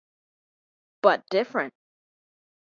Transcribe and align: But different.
But 1.03 1.27
different. 1.29 1.75